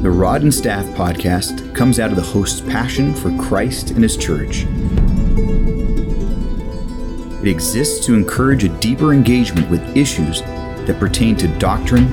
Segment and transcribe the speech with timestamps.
[0.00, 4.16] The Rod and Staff podcast comes out of the host's passion for Christ and his
[4.16, 4.64] church.
[7.42, 12.06] It exists to encourage a deeper engagement with issues that pertain to doctrine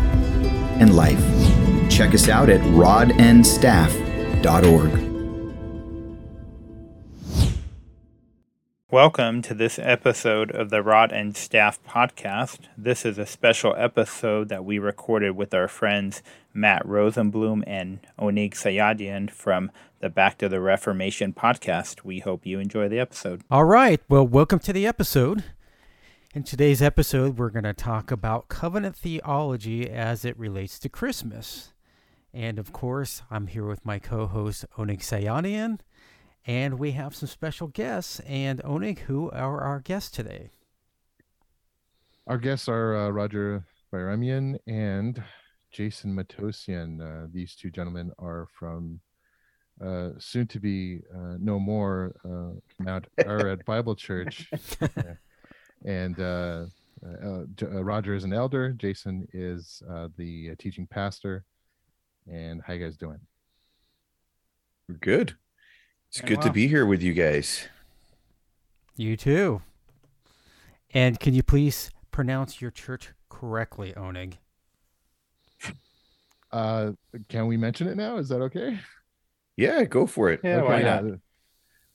[0.81, 1.23] and life.
[1.89, 5.07] Check us out at rodandstaff.org.
[8.89, 12.59] Welcome to this episode of the Rod and Staff podcast.
[12.77, 16.23] This is a special episode that we recorded with our friends
[16.57, 22.03] Matt Rosenblum and Onnig Sayadian from the Back to the Reformation podcast.
[22.03, 23.43] We hope you enjoy the episode.
[23.51, 24.01] All right.
[24.09, 25.43] Well, welcome to the episode.
[26.33, 31.73] In today's episode, we're going to talk about covenant theology as it relates to Christmas.
[32.33, 35.79] And of course, I'm here with my co host, Onnig Sayadian.
[36.47, 38.19] And we have some special guests.
[38.21, 40.49] And Onnig, who are our guests today?
[42.25, 45.23] Our guests are uh, Roger Bayramian and
[45.77, 46.99] Jason Matosian.
[46.99, 48.99] Uh, these two gentlemen are from
[49.79, 54.49] uh, soon to be uh, no more uh, Mount Arad Bible Church.
[55.85, 56.65] and uh,
[57.61, 59.83] Roger is an elder, Jason is
[60.17, 61.45] the teaching pastor.
[62.25, 63.19] And how you guys doing?
[64.89, 65.35] We're good.
[66.09, 67.67] It's good to be here with you guys.
[68.95, 69.61] You too.
[70.91, 74.37] And can you please pronounce your church correctly, Onnig?
[76.51, 76.91] Uh,
[77.29, 78.17] can we mention it now?
[78.17, 78.79] Is that okay?
[79.55, 80.41] Yeah, go for it.
[80.43, 80.67] Yeah, okay.
[80.67, 81.03] why not?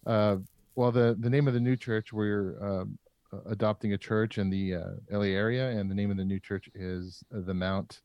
[0.05, 0.37] Uh,
[0.75, 2.99] well, the the name of the new church we're um,
[3.47, 6.69] adopting a church in the uh, LA area, and the name of the new church
[6.75, 8.01] is the Mount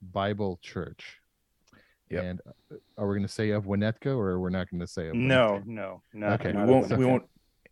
[0.00, 1.18] Bible Church.
[2.10, 2.24] Yep.
[2.24, 5.08] And uh, are we going to say of Winnetka or we're not going to say
[5.08, 6.26] of No, no, no.
[6.28, 6.52] Okay.
[6.52, 7.24] We won't, we won't,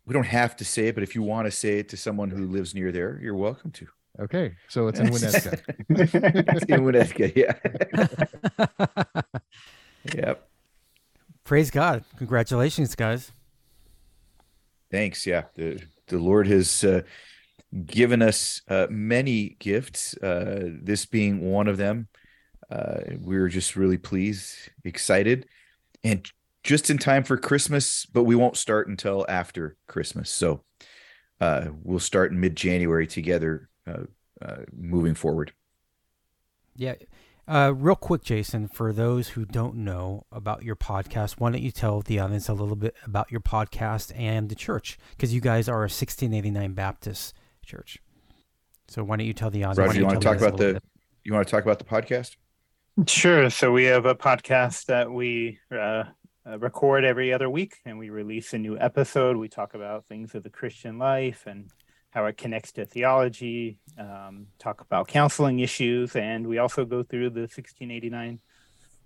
[0.05, 2.31] we don't have to say it, but if you want to say it to someone
[2.31, 3.87] who lives near there, you're welcome to.
[4.19, 4.55] Okay.
[4.67, 5.61] So it's in Winnetka.
[5.89, 7.35] it's in Winnetka.
[7.35, 9.21] Yeah.
[10.15, 10.47] yep.
[11.43, 12.03] Praise God.
[12.17, 13.31] Congratulations, guys.
[14.91, 15.25] Thanks.
[15.25, 15.43] Yeah.
[15.55, 17.01] The, the Lord has uh,
[17.85, 22.09] given us uh, many gifts, uh, this being one of them
[22.71, 24.55] uh, we are just really pleased,
[24.85, 25.45] excited,
[26.03, 26.25] and
[26.63, 28.05] just in time for Christmas.
[28.05, 30.63] But we won't start until after Christmas, so
[31.41, 33.69] uh, we'll start in mid January together,
[34.73, 35.53] moving forward.
[36.75, 36.95] Yeah.
[37.47, 41.71] Uh, real quick, Jason, for those who don't know about your podcast, why don't you
[41.71, 44.97] tell the audience a little bit about your podcast and the church?
[45.11, 47.33] Because you guys are a 1689 Baptist
[47.65, 47.99] church.
[48.87, 49.79] So why don't you tell the audience?
[49.79, 50.73] Roger, you, you want to talk about the?
[50.73, 50.83] Bit?
[51.23, 52.35] You want to talk about the podcast?
[53.07, 53.49] Sure.
[53.49, 56.03] So we have a podcast that we uh,
[56.45, 59.37] uh, record every other week, and we release a new episode.
[59.37, 61.71] We talk about things of the Christian life and
[62.11, 63.79] how it connects to theology.
[63.97, 68.39] Um, talk about counseling issues, and we also go through the 1689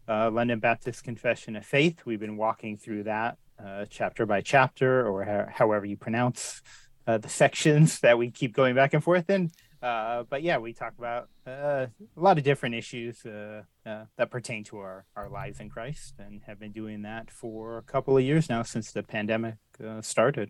[0.07, 2.05] uh, London Baptist Confession of Faith.
[2.05, 6.61] We've been walking through that uh, chapter by chapter, or however you pronounce
[7.07, 9.51] uh, the sections that we keep going back and forth in.
[9.81, 11.85] Uh, but yeah, we talk about uh,
[12.17, 16.41] a lot of different issues uh, that pertain to our, our lives in Christ and
[16.47, 19.55] have been doing that for a couple of years now since the pandemic
[20.01, 20.49] started.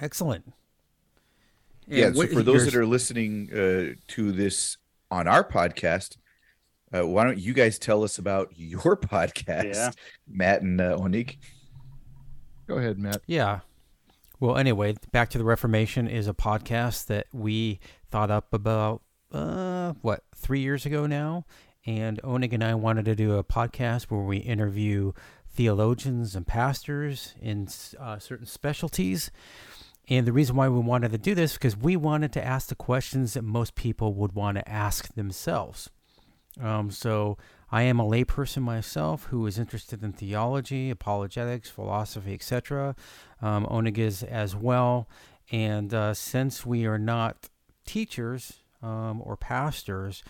[0.00, 0.54] Excellent.
[1.86, 4.78] Yeah, so for those that are listening to this
[5.10, 6.16] on our podcast,
[6.90, 9.90] why don't you guys tell us about your podcast, yeah.
[10.28, 11.36] Matt and Onnig?
[12.66, 13.22] Go ahead, Matt.
[13.26, 13.60] Yeah.
[14.42, 17.78] Well, anyway, Back to the Reformation is a podcast that we
[18.10, 21.46] thought up about, uh, what, three years ago now.
[21.86, 25.12] And Onnig and I wanted to do a podcast where we interview
[25.48, 27.68] theologians and pastors in
[28.00, 29.30] uh, certain specialties.
[30.08, 32.74] And the reason why we wanted to do this because we wanted to ask the
[32.74, 35.90] questions that most people would want to ask themselves.
[36.60, 37.38] Um, so
[37.70, 42.94] I am a layperson myself who is interested in theology, apologetics, philosophy, etc.
[43.40, 43.66] Um,
[44.22, 45.08] as well.
[45.50, 47.48] And uh, since we are not
[47.86, 50.22] teachers um, or pastors,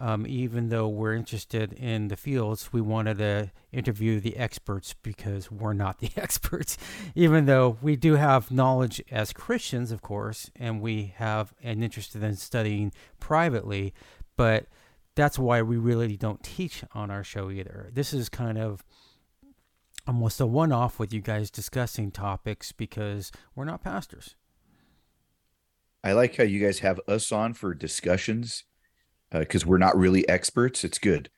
[0.00, 5.50] um, even though we're interested in the fields, we wanted to interview the experts because
[5.50, 6.78] we're not the experts.
[7.14, 12.16] even though we do have knowledge as Christians, of course, and we have an interest
[12.16, 13.92] in studying privately,
[14.36, 14.66] but
[15.14, 17.90] that's why we really don't teach on our show either.
[17.92, 18.82] This is kind of
[20.06, 24.34] almost a one off with you guys discussing topics because we're not pastors.
[26.02, 28.64] I like how you guys have us on for discussions
[29.32, 30.84] because uh, we're not really experts.
[30.84, 31.30] It's good.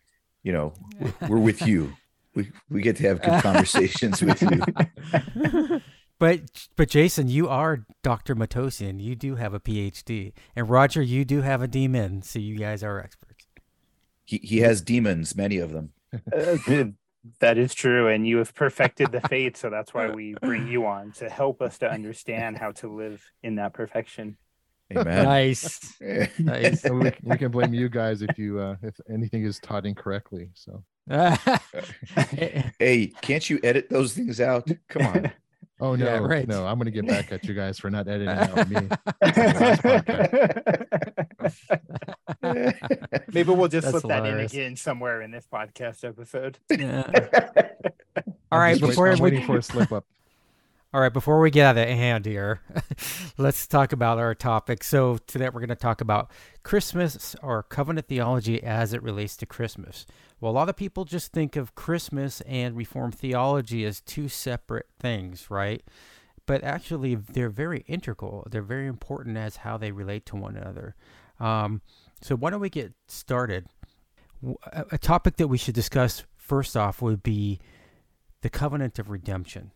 [0.43, 1.95] You know, we're, we're with you.
[2.35, 5.83] We, we get to have good conversations with you.
[6.23, 6.43] But
[6.77, 8.37] but Jason, you are Dr.
[8.37, 9.03] Matosian.
[9.03, 12.23] You do have a PhD, and Roger, you do have a demon.
[12.23, 13.45] So you guys are experts.
[14.25, 15.95] he he has demons, many of them.
[16.33, 16.59] Uh,
[17.41, 20.87] that is true, and you have perfected the faith, so that's why we bring you
[20.87, 24.37] on to help us to understand how to live in that perfection.
[24.97, 25.25] Amen.
[25.25, 25.95] Nice.
[26.39, 26.83] nice.
[26.83, 30.51] So we, we can blame you guys if you uh, if anything is taught incorrectly.
[30.55, 30.83] So
[32.79, 34.69] hey, can't you edit those things out?
[34.89, 35.33] Come on.
[35.81, 36.47] oh no, Yeah, right.
[36.47, 38.89] no, I'm gonna get back at you guys for not editing out me.
[43.33, 46.59] Maybe we'll just That's slip that in again somewhere in this podcast episode.
[46.71, 47.05] Yeah.
[48.51, 50.05] All right, Just wait- before I'm we, waiting for a slip up.
[50.95, 52.61] All right, before we get out of hand here,
[53.39, 54.85] let's talk about our topic.
[54.85, 56.31] So today we're going to talk about
[56.65, 60.05] Christmas or covenant theology as it relates to Christmas.
[60.39, 64.85] Well, a lot of people just think of Christmas and Reformed theology as two separate
[65.01, 65.83] things, right?
[66.45, 68.47] But actually, they're very integral.
[68.51, 70.95] They're very important as how they relate to one another.
[71.41, 71.81] Um,
[72.21, 73.65] so why don't we get started?
[74.75, 77.61] A topic that we should discuss first off would be
[78.43, 79.71] the covenant of redemption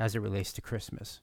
[0.00, 1.20] as it relates to Christmas.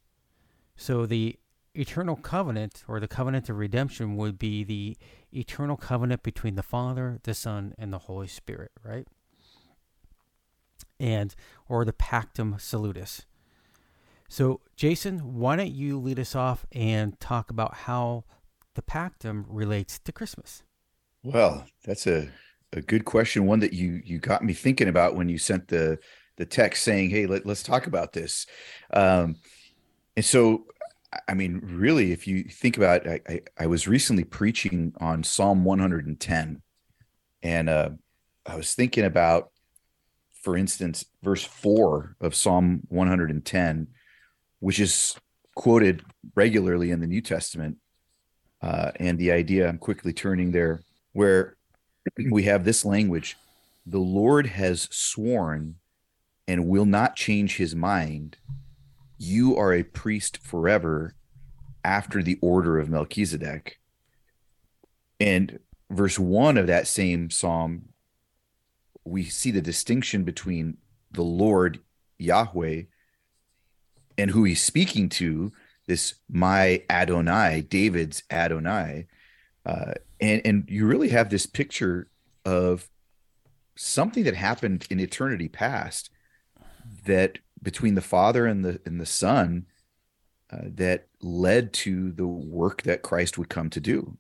[0.77, 1.37] So the
[1.73, 4.95] eternal covenant or the covenant of redemption would be the
[5.33, 9.07] eternal covenant between the Father, the Son, and the Holy Spirit, right?
[10.99, 11.35] And
[11.67, 13.25] or the pactum salutis.
[14.29, 18.25] So Jason, why don't you lead us off and talk about how
[18.75, 20.61] the pactum relates to Christmas?
[21.23, 22.29] Well, that's a,
[22.73, 23.47] a good question.
[23.47, 25.97] One that you you got me thinking about when you sent the
[26.37, 28.45] the text saying, "Hey, let, let's talk about this."
[28.91, 29.35] Um,
[30.15, 30.65] and so,
[31.13, 34.93] I- I mean, really, if you think about, it, I, I I was recently preaching
[34.99, 36.61] on Psalm 110,
[37.43, 37.89] and uh,
[38.45, 39.51] I was thinking about,
[40.41, 43.87] for instance, verse four of Psalm 110,
[44.59, 45.15] which is
[45.55, 46.03] quoted
[46.35, 47.77] regularly in the New Testament,
[48.61, 49.67] uh, and the idea.
[49.67, 50.81] I'm quickly turning there
[51.13, 51.57] where
[52.31, 53.37] we have this language
[53.87, 55.75] the Lord has sworn
[56.47, 58.37] and will not change his mind.
[59.17, 61.13] You are a priest forever
[61.83, 63.79] after the order of Melchizedek.
[65.19, 65.59] And
[65.89, 67.89] verse one of that same psalm,
[69.03, 70.77] we see the distinction between
[71.11, 71.79] the Lord
[72.17, 72.83] Yahweh
[74.17, 75.51] and who he's speaking to,
[75.87, 79.07] this my Adonai, David's Adonai.
[79.65, 82.09] Uh, and and you really have this picture
[82.45, 82.89] of
[83.75, 86.09] something that happened in eternity past
[87.07, 89.65] that between the father and the and the son
[90.51, 94.17] uh, that led to the work that Christ would come to do.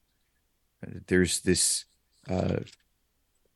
[1.07, 1.85] There's this
[2.29, 2.59] uh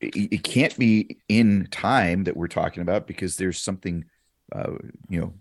[0.00, 4.04] it, it can't be in time that we're talking about because there's something
[4.52, 4.72] uh
[5.08, 5.34] you know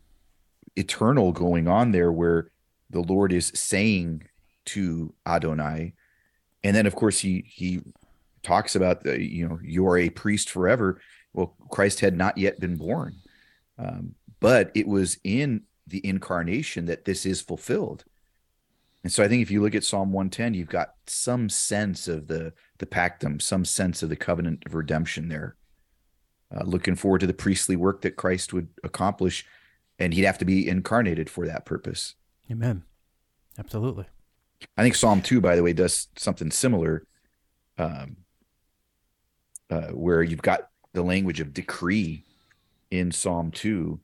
[0.76, 2.52] eternal going on there where
[2.90, 4.24] the Lord is saying
[4.66, 5.94] to Adonai.
[6.64, 7.82] And then of course he he
[8.44, 11.00] talks about the you know you're a priest forever.
[11.34, 13.16] Well christ had not yet been born
[13.82, 18.06] um, but it was in the incarnation that this is fulfilled
[19.04, 22.28] and so i think if you look at psalm 110 you've got some sense of
[22.28, 25.56] the the pactum some sense of the covenant of redemption there
[26.56, 29.46] uh, looking forward to the priestly work that christ would accomplish
[30.00, 32.16] and he'd have to be incarnated for that purpose
[32.52, 32.84] Amen.
[33.58, 34.06] Absolutely.
[34.78, 37.06] I think Psalm 2, by the way, does something similar,
[37.78, 38.18] um,
[39.70, 42.26] uh, where you've got the language of decree
[42.92, 44.00] in Psalm 2.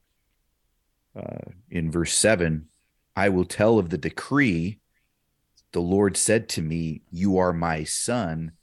[1.16, 2.68] Uh, in verse 7,
[3.16, 4.80] I will tell of the decree.
[5.74, 8.54] The Lord said to me, You are my son.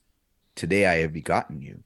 [0.54, 1.84] Today I have begotten you.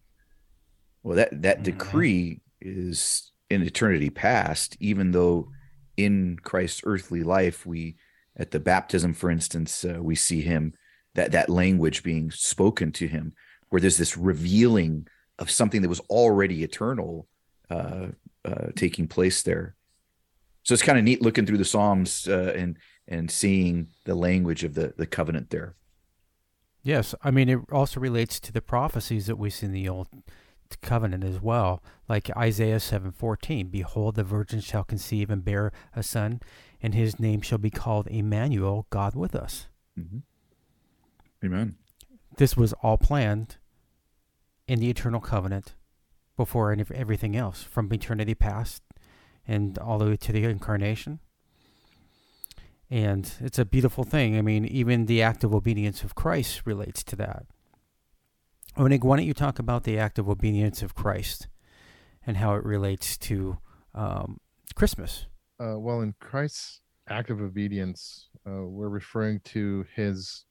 [1.02, 1.64] Well, that, that Mhm.
[1.64, 5.50] decree is in eternity past, even though
[5.96, 7.96] in Christ's earthly life, we
[8.36, 10.74] at the baptism, for instance, uh, we see him
[11.14, 13.32] that that language being spoken to him,
[13.70, 17.26] where there's this revealing of something that was already eternal
[17.70, 18.08] uh,
[18.44, 19.74] uh, taking place there.
[20.62, 22.76] So it's kind of neat looking through the Psalms uh, and
[23.06, 25.76] and seeing the language of the the covenant there.
[26.82, 30.08] Yes, I mean it also relates to the prophecies that we see in the Old
[30.82, 33.68] Covenant as well, like Isaiah seven fourteen.
[33.68, 36.40] Behold, the virgin shall conceive and bear a son,
[36.82, 39.68] and his name shall be called Emmanuel, God with us.
[39.98, 40.22] Mhm.
[41.42, 41.76] Amen.
[42.36, 43.56] This was all planned
[44.66, 45.74] in the eternal covenant
[46.38, 48.82] before any, everything else, from eternity past
[49.46, 51.20] and all the way to the incarnation.
[52.90, 54.38] And it's a beautiful thing.
[54.38, 57.44] I mean, even the act of obedience of Christ relates to that.
[58.76, 61.48] Onnig, why don't you talk about the act of obedience of Christ
[62.26, 63.58] and how it relates to
[63.94, 64.40] um,
[64.74, 65.26] Christmas?
[65.60, 70.46] Uh, well, in Christ's act of obedience, uh, we're referring to his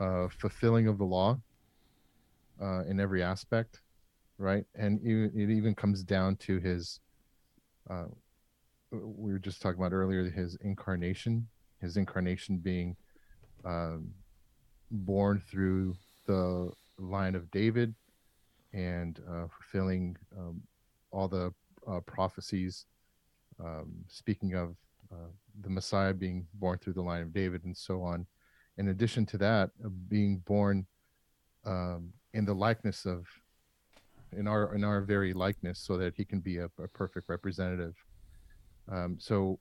[0.00, 1.40] uh, fulfilling of the law.
[2.62, 3.81] uh, in every aspect,
[4.42, 4.64] right?
[4.74, 7.00] And it, even comes down to his.
[7.88, 8.06] Uh,
[8.90, 11.48] we were just talking about earlier his incarnation,
[11.80, 12.96] his incarnation being
[13.64, 14.10] um,
[14.90, 15.94] born through
[16.26, 17.94] the line of David
[18.72, 20.60] and uh, fulfilling um,
[21.10, 21.52] all the
[21.88, 22.86] uh, prophecies,
[23.64, 24.76] um, speaking of
[25.12, 25.30] uh,
[25.62, 28.26] the Messiah being born through the line of David and so on.
[28.78, 30.86] In addition to that, uh, being born
[31.64, 33.26] um, in the likeness of,
[34.36, 37.94] in our in our very likeness, so that he can be a, a perfect representative.
[38.90, 39.58] Um, so,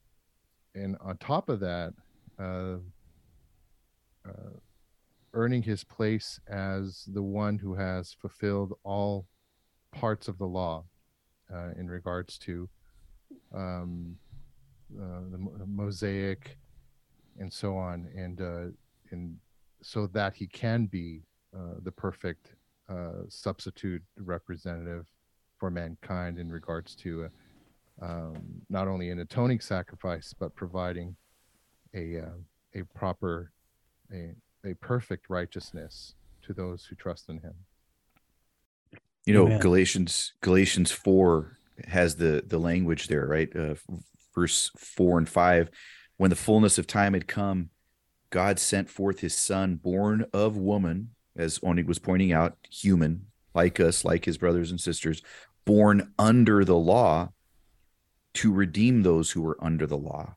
[0.76, 1.94] and on top of that,
[2.40, 2.78] uh,
[4.28, 4.54] uh,
[5.34, 9.28] earning his place as the one who has fulfilled all
[9.92, 10.84] parts of the law
[11.54, 12.70] uh, in regards to
[13.54, 14.16] um,
[15.00, 16.58] uh, the Mosaic
[17.40, 18.66] and so on, and uh,
[19.12, 19.38] and
[19.82, 21.22] so that he can be
[21.56, 22.54] uh, the perfect
[22.92, 25.06] uh, substitute representative
[25.58, 28.36] for mankind in regards to uh, um,
[28.70, 31.16] not only an atoning sacrifice but providing
[31.96, 32.22] a
[32.74, 33.52] a proper
[34.14, 34.32] a,
[34.66, 37.54] a perfect righteousness to those who trust in him
[39.26, 39.60] you know Amen.
[39.60, 41.58] galatians galatians 4
[41.88, 43.76] has the the language there right uh,
[44.36, 45.70] verse 4 and 5
[46.18, 47.70] when the fullness of time had come
[48.32, 53.80] god sent forth his son born of woman as onnig was pointing out human like
[53.80, 55.22] us like his brothers and sisters
[55.66, 57.30] born under the law
[58.34, 60.36] to redeem those who were under the law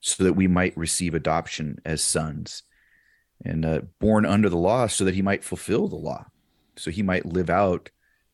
[0.00, 2.62] so that we might receive adoption as sons.
[3.44, 6.26] And uh, born under the law so that he might fulfill the law
[6.76, 7.90] so he might live out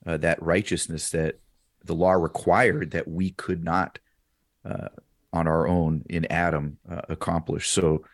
[0.07, 1.41] uh, that righteousness that
[1.85, 3.99] the law required that we could not
[4.65, 4.89] uh,
[5.33, 7.69] on our own in adam uh, accomplish.
[7.69, 8.05] So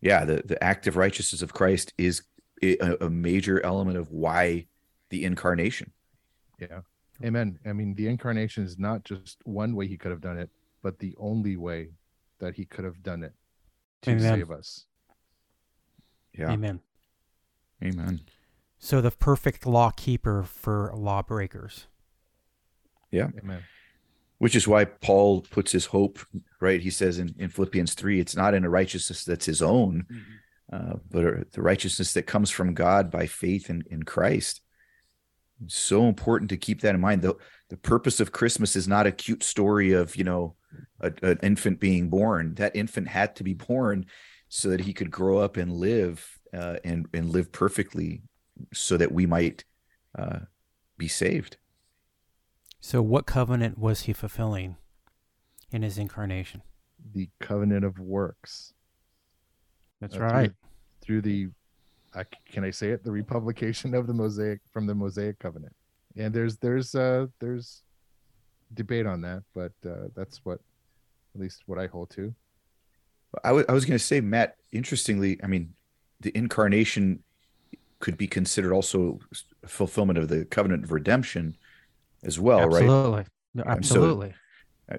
[0.00, 2.22] yeah the, the active righteousness of christ is
[2.62, 4.66] a, a major element of why
[5.10, 5.92] the incarnation
[6.58, 6.80] yeah
[7.24, 10.50] amen i mean the incarnation is not just one way he could have done it
[10.82, 11.90] but the only way
[12.38, 13.32] that he could have done it
[14.02, 14.38] to amen.
[14.38, 14.86] save us
[16.38, 16.50] yeah.
[16.50, 16.80] Amen.
[17.82, 18.20] Amen.
[18.78, 21.88] So the perfect law keeper for lawbreakers.
[23.10, 23.28] Yeah.
[23.42, 23.64] Amen.
[24.38, 26.20] Which is why Paul puts his hope,
[26.60, 26.80] right?
[26.80, 30.20] He says in, in Philippians 3, it's not in a righteousness that's his own, mm-hmm.
[30.72, 34.60] Uh, but the righteousness that comes from God by faith in, in Christ.
[35.64, 37.22] It's so important to keep that in mind.
[37.22, 37.36] The,
[37.68, 40.54] the purpose of Christmas is not a cute story of, you know,
[41.00, 42.54] a, an infant being born.
[42.54, 44.06] That infant had to be born
[44.48, 48.22] so that he could grow up and live uh, and and live perfectly,
[48.72, 49.64] so that we might
[50.18, 50.40] uh,
[50.96, 51.58] be saved.
[52.80, 54.76] So, what covenant was he fulfilling
[55.70, 56.62] in his incarnation?
[57.12, 58.72] The covenant of works.
[60.00, 60.52] That's uh, right.
[61.00, 61.48] Through, through the,
[62.14, 63.04] uh, can I say it?
[63.04, 65.74] The republication of the Mosaic from the Mosaic covenant.
[66.16, 67.82] And there's there's uh there's
[68.74, 70.60] debate on that, but uh, that's what
[71.34, 72.34] at least what I hold to.
[73.44, 75.74] I, w- I was I was going to say, Matt, interestingly, I mean,
[76.20, 77.22] the incarnation
[78.00, 79.20] could be considered also
[79.66, 81.56] fulfillment of the covenant of redemption
[82.24, 83.18] as well, absolutely.
[83.18, 83.26] right?
[83.54, 84.30] No, absolutely.
[84.30, 84.36] So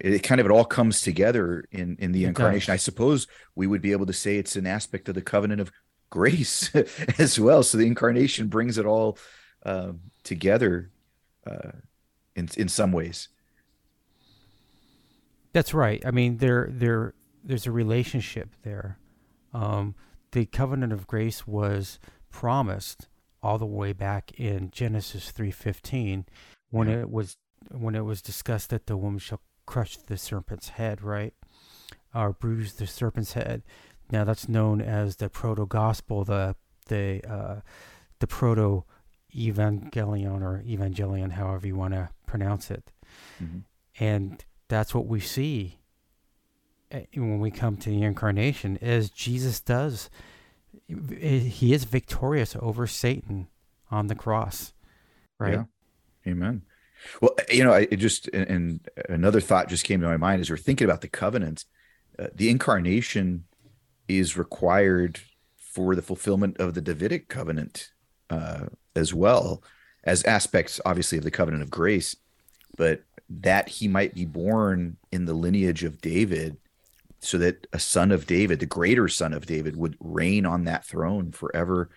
[0.01, 2.72] it kind of it all comes together in in the it incarnation.
[2.72, 2.81] Does.
[2.81, 5.72] I suppose we would be able to say it's an aspect of the covenant of
[6.10, 6.74] grace
[7.17, 7.63] as well.
[7.63, 9.17] So the incarnation brings it all
[9.65, 10.91] um, together
[11.46, 11.72] uh,
[12.36, 13.29] in in some ways.
[15.53, 16.01] That's right.
[16.05, 19.00] I mean, there there there's a relationship there.
[19.53, 19.96] Um,
[20.31, 23.08] the covenant of grace was promised
[23.41, 26.25] all the way back in Genesis 3:15
[26.69, 27.01] when yeah.
[27.01, 27.38] it was
[27.72, 31.34] when it was discussed that the woman shall crush the serpent's head, right?
[32.14, 33.64] Or bruise the serpent's head.
[34.12, 36.56] Now that's known as the proto gospel, the
[36.88, 37.62] the uh,
[38.20, 38.84] the proto
[39.36, 42.92] evangelion or evangelion, however you want to pronounce it.
[43.42, 43.60] Mm-hmm.
[44.04, 45.80] And that's what we see
[46.92, 50.10] Eh, when we come to the incarnation is Jesus does
[50.88, 53.48] he is victorious over Satan
[53.92, 54.74] on the cross
[55.38, 55.64] right yeah.
[56.32, 56.64] amen
[57.22, 60.50] well eh, you know I just and another thought just came to my mind as
[60.50, 61.65] we're thinking about the covenant
[62.18, 63.46] uh, the incarnation
[64.08, 65.20] is required
[65.58, 67.91] for the fulfillment of the Davidic covenant
[68.29, 68.65] uh,
[68.96, 69.63] as well
[70.03, 72.15] as aspects obviously of the covenant of grace
[72.77, 76.58] but that he might be born in the lineage of David
[77.20, 80.86] so that a son of David, the greater son of David, would reign on that
[80.86, 81.89] throne forever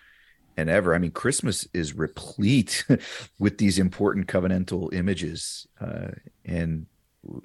[0.57, 0.93] and ever.
[0.93, 2.85] I mean, Christmas is replete
[3.39, 6.11] with these important covenantal images, uh,
[6.45, 6.87] and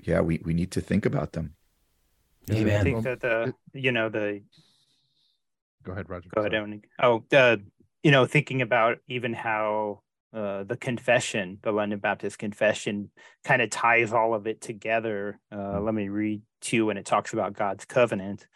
[0.02, 1.54] yeah, we we need to think about them.
[2.50, 2.80] Amen.
[2.80, 4.42] I think that the you know the
[5.82, 6.28] go ahead, Roger.
[6.34, 6.82] Go ahead, Owen.
[7.00, 7.56] Oh, uh,
[8.02, 13.10] you know, thinking about even how uh, the confession, the London Baptist Confession,
[13.44, 15.40] kind of ties all of it together.
[15.50, 18.46] Uh, let me read to you when it talks about God's covenant.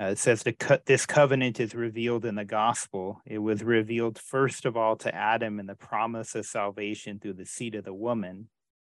[0.00, 3.22] Uh, it says the co- this covenant is revealed in the gospel.
[3.24, 7.46] It was revealed first of all to Adam in the promise of salvation through the
[7.46, 8.48] seed of the woman.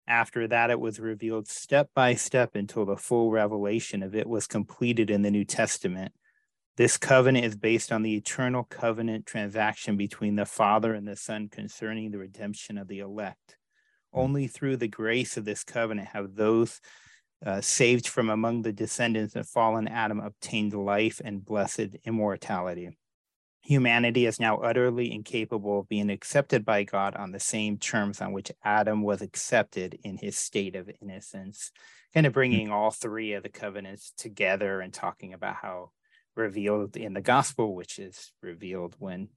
[0.08, 4.46] After that, it was revealed step by step until the full revelation of it was
[4.46, 6.12] completed in the New Testament.
[6.78, 11.48] This covenant is based on the eternal covenant transaction between the Father and the Son
[11.48, 13.56] concerning the redemption of the elect.
[14.12, 16.80] Only through the grace of this covenant have those
[17.44, 22.96] uh, saved from among the descendants of fallen Adam obtained life and blessed immortality.
[23.62, 28.32] Humanity is now utterly incapable of being accepted by God on the same terms on
[28.32, 31.70] which Adam was accepted in his state of innocence.
[32.14, 35.90] Kind of bringing all three of the covenants together and talking about how
[36.34, 39.28] revealed in the gospel, which is revealed when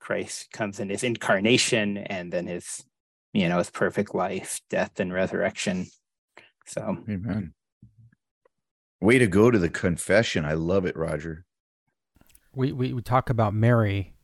[0.00, 2.84] Christ comes in his incarnation and then his,
[3.32, 5.86] you know, his perfect life, death, and resurrection
[6.70, 7.52] so, amen.
[9.00, 10.44] Way to go to the confession.
[10.44, 11.44] I love it, Roger.
[12.54, 14.14] We we, we talk about Mary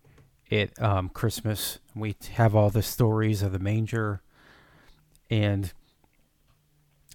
[0.50, 1.80] at um, Christmas.
[1.94, 4.22] We have all the stories of the manger
[5.28, 5.72] and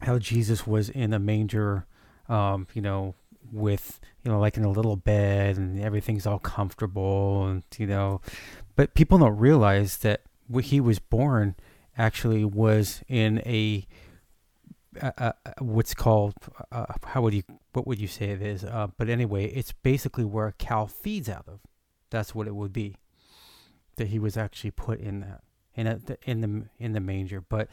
[0.02, 1.86] how Jesus was in a manger,
[2.28, 3.16] um, you know,
[3.52, 8.20] with you know like in a little bed and everything's all comfortable and you know,
[8.76, 10.24] but people don't realize that
[10.62, 11.56] he was born
[11.98, 13.88] actually was in a
[15.00, 16.34] uh, uh, what's called
[16.72, 17.44] uh, how would you
[17.74, 18.64] what would you say it is?
[18.64, 21.60] Uh, but anyway, it's basically where a cow feeds out of.
[22.10, 22.98] That's what it would be.
[23.96, 25.42] That he was actually put in that
[25.76, 27.42] in a, in the in the manger.
[27.42, 27.70] But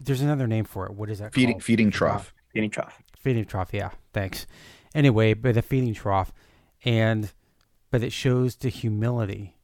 [0.00, 0.94] there's another name for it.
[0.94, 1.34] What is that?
[1.34, 1.64] Feeding called?
[1.64, 2.34] feeding trough.
[2.52, 3.02] Feeding trough.
[3.18, 3.70] Feeding trough.
[3.72, 3.90] Yeah.
[4.12, 4.46] Thanks.
[4.94, 6.32] Anyway, but the feeding trough,
[6.84, 7.32] and
[7.90, 9.56] but it shows the humility,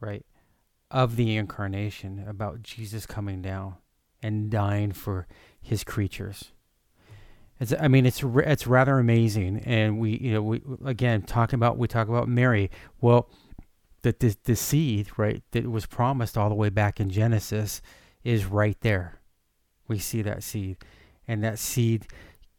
[0.00, 0.24] right,
[0.90, 3.76] of the incarnation about Jesus coming down
[4.22, 5.26] and dying for
[5.60, 6.52] his creatures.
[7.58, 11.76] It's, I mean, it's it's rather amazing, and we, you know, we again talking about
[11.76, 12.70] we talk about Mary.
[13.00, 13.28] Well,
[14.02, 17.82] that the the seed, right, that was promised all the way back in Genesis,
[18.24, 19.20] is right there.
[19.88, 20.78] We see that seed,
[21.28, 22.06] and that seed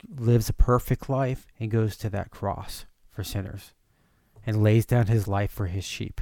[0.08, 3.74] lives a perfect life and goes to that cross for sinners,
[4.46, 6.22] and lays down his life for his sheep.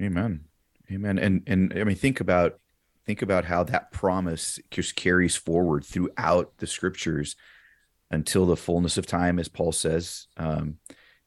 [0.00, 0.44] Amen.
[0.92, 1.18] Amen.
[1.18, 2.58] And and I mean, think about
[3.06, 7.36] think about how that promise just carries forward throughout the scriptures
[8.10, 10.26] until the fullness of time, as Paul says.
[10.36, 10.78] Um,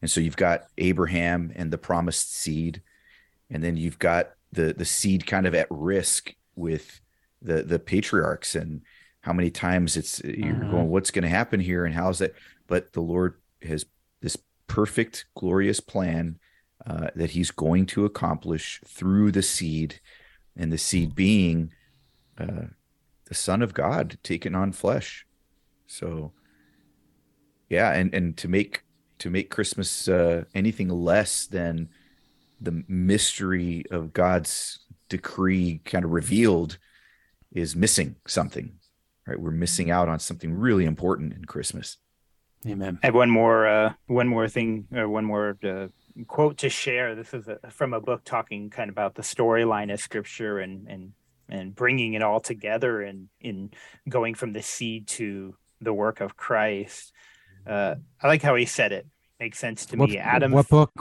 [0.01, 2.81] and so you've got Abraham and the promised seed,
[3.49, 7.01] and then you've got the the seed kind of at risk with
[7.41, 8.81] the the patriarchs and
[9.21, 10.71] how many times it's you're uh-huh.
[10.71, 12.33] going, what's going to happen here, and how's that?
[12.67, 13.85] But the Lord has
[14.21, 14.37] this
[14.67, 16.39] perfect, glorious plan
[16.85, 19.99] uh, that He's going to accomplish through the seed
[20.59, 21.71] and the seed being
[22.37, 22.67] uh,
[23.25, 25.25] the Son of God taken on flesh.
[25.87, 26.33] So,
[27.69, 28.83] yeah, and and to make
[29.19, 31.89] to make Christmas uh, anything less than
[32.61, 36.77] the mystery of God's decree kind of revealed
[37.51, 38.73] is missing something.
[39.25, 41.97] Right, we're missing out on something really important in Christmas.
[42.67, 42.99] Amen.
[43.01, 45.87] I have one more uh, one more thing, or one more uh,
[46.27, 47.15] quote to share.
[47.15, 50.87] This is a, from a book talking kind of about the storyline of Scripture and
[50.87, 51.13] and
[51.49, 53.71] and bringing it all together and in
[54.07, 57.11] going from the seed to the work of Christ.
[57.65, 59.07] Uh, I like how he said it.
[59.39, 60.17] Makes sense to what, me.
[60.17, 60.91] Adam, what book?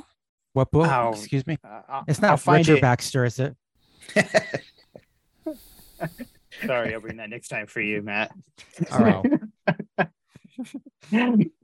[0.53, 0.89] What book?
[0.91, 1.59] Oh, Excuse me.
[1.63, 2.83] Uh, it's not Richard it.
[2.83, 3.57] Baxter, is it?
[6.67, 8.33] Sorry, I'll bring that next time for you, Matt.
[8.91, 9.25] All
[9.99, 11.49] right.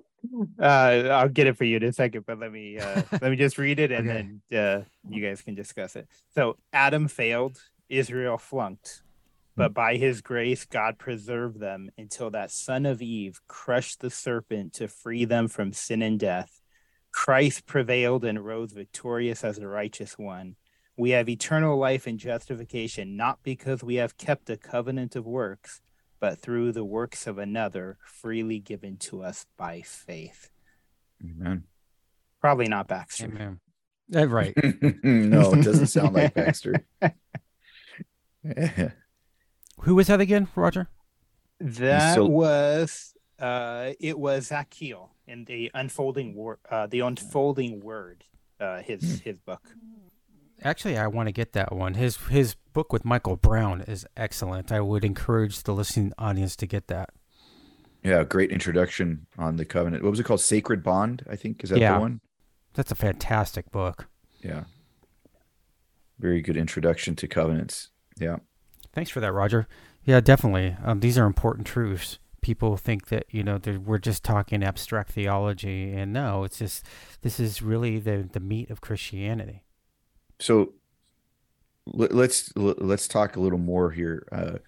[0.60, 3.36] uh, I'll get it for you in a second, but let me uh, let me
[3.36, 4.28] just read it and okay.
[4.50, 6.08] then uh, you guys can discuss it.
[6.34, 9.02] So Adam failed, Israel flunked,
[9.56, 9.74] but hmm.
[9.74, 14.88] by his grace, God preserved them until that son of Eve crushed the serpent to
[14.88, 16.60] free them from sin and death.
[17.12, 20.56] Christ prevailed and rose victorious as the righteous one.
[20.96, 25.80] We have eternal life and justification, not because we have kept a covenant of works,
[26.24, 30.48] but through the works of another freely given to us by faith.
[31.22, 31.64] Amen.
[32.40, 33.26] Probably not Baxter.
[33.26, 33.60] Amen.
[34.16, 34.54] Uh, right.
[35.04, 36.86] no, it doesn't sound like Baxter.
[39.80, 40.88] Who was that again, Roger?
[41.60, 42.30] That still...
[42.30, 48.24] was uh it was Zach Keele in the unfolding word uh the unfolding word,
[48.58, 49.28] uh his hmm.
[49.28, 49.60] his book.
[50.64, 51.94] Actually, I want to get that one.
[51.94, 54.72] His his book with Michael Brown is excellent.
[54.72, 57.10] I would encourage the listening audience to get that.
[58.02, 60.02] Yeah, great introduction on the covenant.
[60.02, 60.40] What was it called?
[60.40, 61.62] Sacred Bond, I think.
[61.64, 61.94] Is that yeah.
[61.94, 62.20] the one?
[62.74, 64.08] That's a fantastic book.
[64.42, 64.64] Yeah.
[66.18, 67.90] very good introduction to covenants.
[68.18, 68.36] Yeah.
[68.92, 69.66] Thanks for that, Roger.
[70.04, 70.76] Yeah, definitely.
[70.84, 72.18] Um, these are important truths.
[72.42, 76.84] People think that you know we're just talking abstract theology, and no, it's just
[77.22, 79.63] this is really the the meat of Christianity.
[80.44, 80.74] So
[81.86, 84.28] let's let's talk a little more here.
[84.30, 84.58] Uh,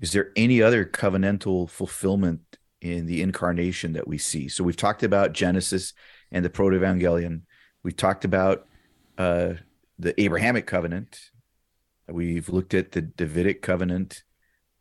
[0.00, 2.40] is there any other covenantal fulfillment
[2.80, 4.46] in the incarnation that we see?
[4.46, 5.92] So we've talked about Genesis
[6.30, 7.42] and the Proto-Evangelion.
[7.82, 8.68] We've talked about
[9.18, 9.54] uh,
[9.98, 11.18] the Abrahamic covenant.
[12.08, 14.22] We've looked at the Davidic covenant.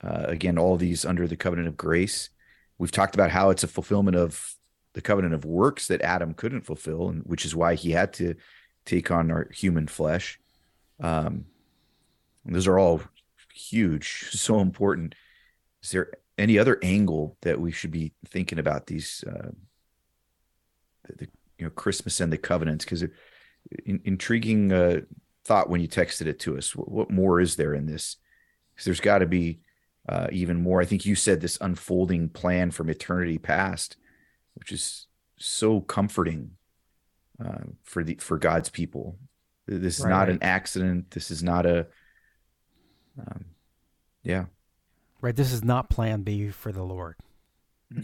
[0.03, 2.29] Uh, again, all these under the covenant of grace.
[2.77, 4.53] We've talked about how it's a fulfillment of
[4.93, 8.35] the covenant of works that Adam couldn't fulfill, and which is why he had to
[8.85, 10.39] take on our human flesh.
[10.99, 11.45] Um,
[12.45, 13.01] those are all
[13.53, 15.15] huge, so important.
[15.81, 19.51] Is there any other angle that we should be thinking about these, uh,
[21.07, 21.27] the, the,
[21.57, 22.83] you know, Christmas and the covenants?
[22.85, 23.03] Because
[23.85, 25.01] in, intriguing uh,
[25.45, 26.75] thought when you texted it to us.
[26.75, 28.17] What, what more is there in this?
[28.73, 29.59] Because there's got to be
[30.07, 30.81] uh, even more.
[30.81, 33.97] I think you said this unfolding plan from eternity past,
[34.55, 36.51] which is so comforting
[37.43, 39.17] uh, for the for God's people.
[39.67, 40.09] This is right.
[40.09, 41.11] not an accident.
[41.11, 41.87] This is not a,
[43.17, 43.45] um,
[44.23, 44.45] yeah,
[45.21, 45.35] right.
[45.35, 47.15] This is not Plan B for the Lord.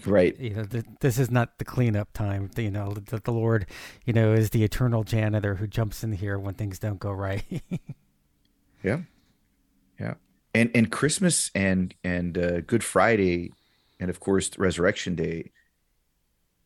[0.05, 0.39] Right.
[0.39, 2.51] You know, th- this is not the cleanup time.
[2.55, 3.65] You know, that the Lord,
[4.05, 7.43] you know, is the eternal janitor who jumps in here when things don't go right.
[8.83, 8.99] yeah.
[9.99, 10.13] Yeah.
[10.53, 13.51] And and Christmas and and uh, Good Friday,
[13.99, 15.51] and of course Resurrection Day,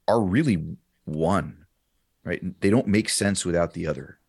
[0.08, 1.65] are really one,
[2.23, 2.41] right?
[2.62, 4.19] They don't make sense without the other.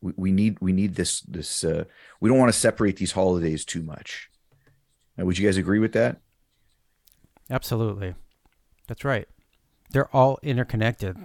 [0.00, 1.64] We, we need we need this this.
[1.64, 1.84] Uh,
[2.20, 4.30] we don't want to separate these holidays too much.
[5.16, 6.20] Now, would you guys agree with that?
[7.50, 8.14] Absolutely.
[8.86, 9.26] That's right.
[9.90, 11.16] They're all interconnected.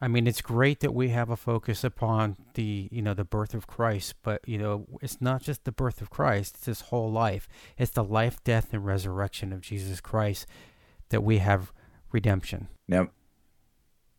[0.00, 3.54] I mean, it's great that we have a focus upon the, you know, the birth
[3.54, 7.10] of Christ, but you know, it's not just the birth of Christ, it's his whole
[7.10, 7.48] life.
[7.78, 10.46] It's the life, death and resurrection of Jesus Christ
[11.08, 11.72] that we have
[12.12, 12.68] redemption.
[12.86, 13.08] Now,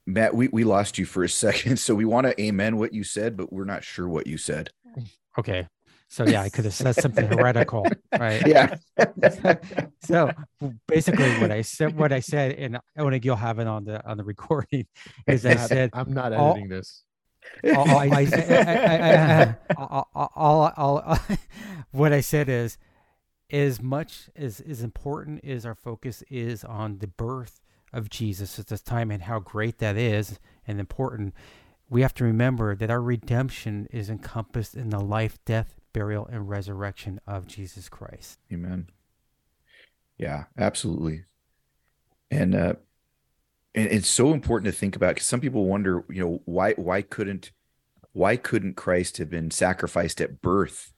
[0.06, 3.04] Matt, we, we lost you for a second, so we want to amen what you
[3.04, 4.70] said, but we're not sure what you said.
[5.38, 5.68] Okay.
[6.08, 7.86] So yeah, I could have said something heretical,
[8.20, 8.46] right?
[8.46, 8.76] Yeah.
[10.02, 10.32] so
[10.88, 14.08] basically, what I said, what I said, and I think you'll have it on the
[14.08, 14.86] on the recording,
[15.28, 17.04] is I said, "I'm not editing all, this."
[17.76, 20.04] All, I, I, I,
[20.36, 21.20] all, all,
[21.91, 22.78] what I said is,
[23.50, 27.62] as much as as important as our focus is on the birth
[27.95, 31.34] of Jesus at this time and how great that is and important,
[31.89, 36.49] we have to remember that our redemption is encompassed in the life, death, burial, and
[36.49, 38.39] resurrection of Jesus Christ.
[38.51, 38.88] Amen.
[40.17, 41.23] Yeah, absolutely.
[42.31, 42.73] And uh,
[43.73, 47.01] and it's so important to think about because some people wonder, you know, why why
[47.01, 47.51] couldn't
[48.13, 50.93] why couldn't Christ have been sacrificed at birth?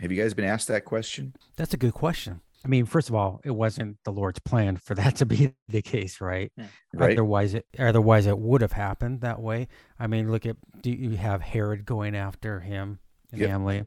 [0.00, 1.34] Have you guys been asked that question?
[1.56, 2.40] That's a good question.
[2.64, 5.82] I mean, first of all, it wasn't the Lord's plan for that to be the
[5.82, 6.52] case, right?
[6.56, 6.66] Yeah.
[6.94, 7.12] Right.
[7.12, 9.68] Otherwise, it otherwise it would have happened that way.
[9.98, 12.98] I mean, look at do you have Herod going after him
[13.32, 13.50] yep.
[13.50, 13.84] family.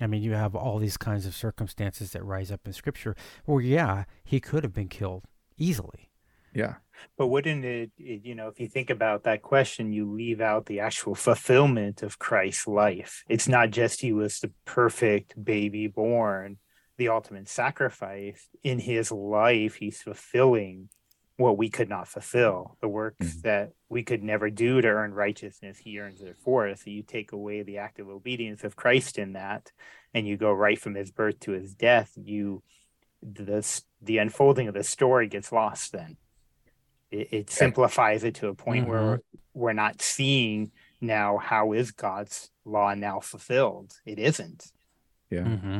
[0.00, 3.60] I mean, you have all these kinds of circumstances that rise up in scripture Well,
[3.60, 5.24] yeah, he could have been killed
[5.56, 6.10] easily.
[6.54, 6.76] Yeah.
[7.16, 10.66] But wouldn't it, it, you know, if you think about that question, you leave out
[10.66, 13.24] the actual fulfillment of Christ's life.
[13.28, 16.58] It's not just he was the perfect baby born,
[16.98, 18.48] the ultimate sacrifice.
[18.62, 20.90] In his life, he's fulfilling
[21.38, 23.40] what we could not fulfill, the works mm-hmm.
[23.42, 26.82] that we could never do to earn righteousness, he earns it for us.
[26.82, 29.70] So you take away the active obedience of Christ in that,
[30.12, 32.62] and you go right from his birth to his death, you
[33.22, 36.16] the the unfolding of the story gets lost then.
[37.10, 38.90] It, it simplifies it to a point mm-hmm.
[38.90, 39.20] where
[39.54, 43.94] we're not seeing now how is God's law now fulfilled.
[44.04, 44.72] It isn't.
[45.30, 45.40] Yeah.
[45.40, 45.78] Mm-hmm.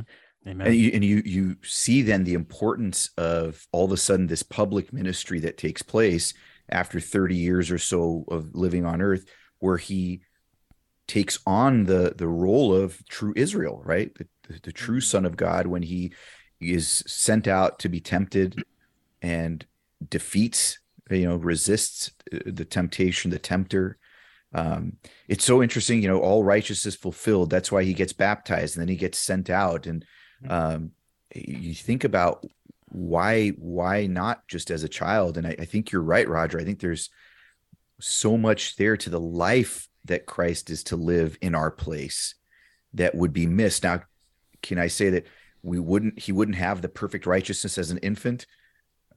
[0.49, 0.67] Amen.
[0.67, 4.43] And you, and you you see then the importance of all of a sudden this
[4.43, 6.33] public ministry that takes place
[6.71, 9.27] after 30 years or so of living on earth
[9.59, 10.21] where he
[11.07, 14.15] takes on the the role of true Israel, right?
[14.15, 16.15] The, the, the true son of God when he
[16.61, 18.63] is sent out to be tempted
[19.21, 19.65] and
[20.09, 20.79] defeats,
[21.11, 23.99] you know, resists the temptation, the tempter.
[24.55, 24.95] Um,
[25.29, 27.51] it's so interesting, you know, all righteousness fulfilled.
[27.51, 29.87] That's why he gets baptized and then he gets sent out.
[29.87, 30.18] And Mm-hmm.
[30.49, 30.93] Um,
[31.35, 32.45] you think about
[32.91, 35.37] why why not just as a child?
[35.37, 36.59] And I, I, think you're right roger.
[36.59, 37.11] I think there's
[38.01, 42.35] so much there to the life that christ is to live in our place
[42.95, 43.85] that would be missed.
[43.85, 44.03] Now
[44.63, 45.27] can i say that
[45.63, 48.47] we wouldn't he wouldn't have the perfect righteousness as an infant?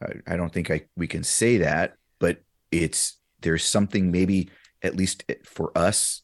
[0.02, 4.50] I, I don't think i we can say that but it's there's something maybe
[4.82, 6.22] at least for us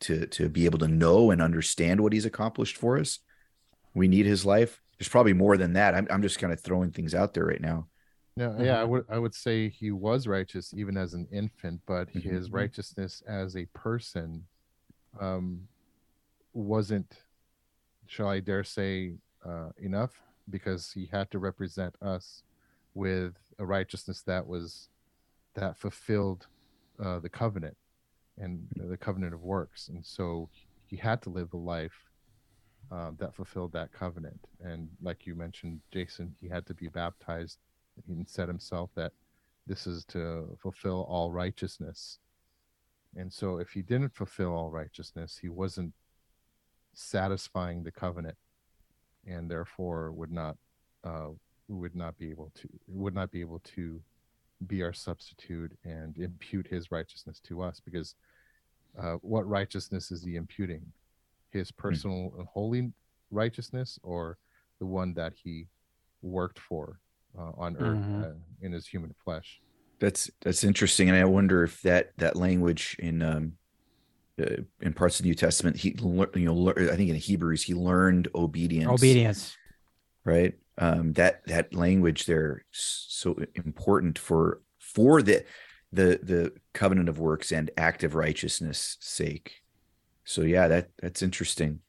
[0.00, 3.18] to to be able to know and understand what he's accomplished for us.
[3.98, 4.80] We need his life.
[4.98, 5.94] There's probably more than that.
[5.94, 7.88] I'm I'm just kind of throwing things out there right now.
[8.36, 12.08] No, yeah, I would I would say he was righteous even as an infant, but
[12.10, 12.22] Mhm.
[12.22, 14.44] his righteousness as a person
[15.20, 15.68] um
[16.52, 17.22] wasn't
[18.06, 22.42] shall I dare say uh enough because he had to represent us
[22.94, 24.88] with a righteousness that was
[25.54, 26.46] that fulfilled
[27.02, 27.76] uh the covenant
[28.38, 30.48] and the covenant of works and so
[30.86, 32.07] he had to live a life
[32.90, 37.58] um, that fulfilled that covenant and like you mentioned jason he had to be baptized
[38.08, 39.12] and said himself that
[39.68, 42.18] this is to fulfill all righteousness.
[43.14, 45.92] And so if he didn't fulfill all righteousness, he wasn't
[46.94, 48.36] satisfying the covenant
[49.26, 50.56] and therefore would not
[51.04, 51.28] uh,
[51.68, 54.00] would not be able to would not be able to
[54.66, 58.14] be our substitute and impute his righteousness to us because
[58.98, 60.80] uh, what righteousness is he imputing
[61.52, 62.92] his personal and holy
[63.30, 64.38] righteousness or
[64.80, 65.66] the one that he
[66.22, 67.00] worked for
[67.38, 68.24] uh, on earth Mhm.
[68.24, 69.60] uh, in his human flesh.
[70.00, 73.52] That's that's interesting, and I wonder if that that language in um
[74.40, 77.16] uh, in parts of the New Testament, he lear- you know lear- I think in
[77.16, 78.88] Hebrews he learned obedience.
[78.88, 79.56] Obedience.
[80.24, 80.56] right?
[80.78, 85.44] Um, that that language there is so important for for the
[85.92, 89.62] the the covenant of works and active righteousness sake.
[90.28, 91.80] So yeah, that that's interesting.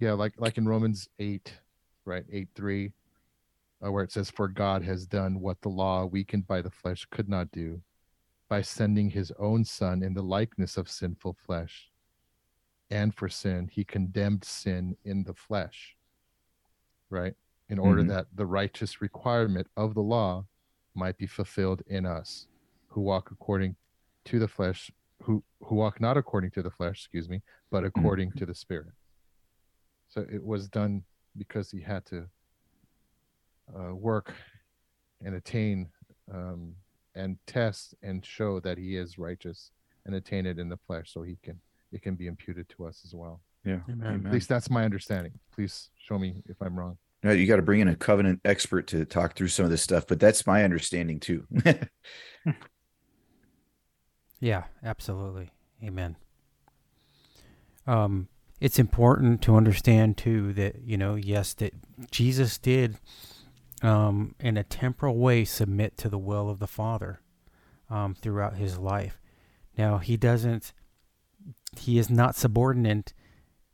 [0.00, 1.52] Yeah, like like in Romans eight,
[2.06, 2.92] right, eight three,
[3.84, 7.06] uh, where it says, "For God has done what the law, weakened by the flesh,
[7.10, 7.82] could not do,
[8.48, 11.90] by sending His own Son in the likeness of sinful flesh,
[12.88, 15.94] and for sin He condemned sin in the flesh."
[17.10, 17.34] Right,
[17.68, 18.08] in order Mhm.
[18.08, 20.46] that the righteous requirement of the law
[20.94, 22.48] might be fulfilled in us,
[22.88, 23.76] who walk according
[24.24, 24.90] to the flesh,
[25.22, 28.92] who who walk not according to the flesh, excuse me, but according to the Spirit.
[30.08, 31.02] So it was done
[31.36, 32.26] because he had to
[33.76, 34.32] uh, work
[35.24, 35.88] and attain
[36.32, 36.74] um,
[37.14, 39.70] and test and show that he is righteous
[40.06, 41.58] and attain it in the flesh, so he can
[41.92, 43.40] it can be imputed to us as well.
[43.64, 44.24] Yeah, Amen.
[44.26, 45.32] At least that's my understanding.
[45.54, 46.98] Please show me if I'm wrong.
[47.22, 49.80] Now, you got to bring in a covenant expert to talk through some of this
[49.80, 51.46] stuff, but that's my understanding too.
[54.44, 55.52] Yeah, absolutely.
[55.82, 56.16] Amen.
[57.86, 58.28] Um,
[58.60, 61.72] it's important to understand too that you know, yes, that
[62.10, 62.98] Jesus did,
[63.82, 67.22] um, in a temporal way, submit to the will of the Father,
[67.88, 69.18] um, throughout his life.
[69.78, 70.74] Now he doesn't.
[71.78, 73.14] He is not subordinate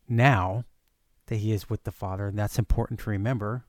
[0.09, 0.67] now
[1.27, 3.65] that he is with the Father, and that's important to remember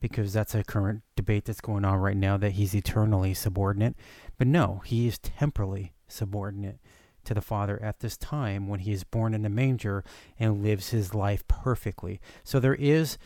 [0.00, 3.94] because that's a current debate that's going on right now that he's eternally subordinate.
[4.36, 6.78] But no, he is temporally subordinate
[7.24, 10.04] to the Father at this time when he is born in a manger
[10.38, 12.20] and lives his life perfectly.
[12.44, 13.18] So there is